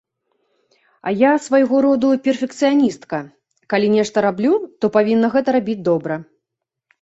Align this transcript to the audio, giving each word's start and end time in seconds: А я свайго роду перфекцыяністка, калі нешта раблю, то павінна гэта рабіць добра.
А 1.09 1.11
я 1.17 1.31
свайго 1.47 1.81
роду 1.85 2.09
перфекцыяністка, 2.27 3.19
калі 3.75 3.87
нешта 3.97 4.17
раблю, 4.29 4.53
то 4.79 4.91
павінна 4.97 5.27
гэта 5.37 5.49
рабіць 5.59 5.79
добра. 5.91 6.19